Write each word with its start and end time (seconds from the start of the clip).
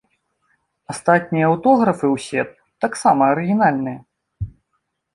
Астатнія 0.93 1.51
аўтографы 1.51 2.05
ўсе 2.15 2.41
таксама 2.89 3.21
арыгінальныя. 3.37 3.99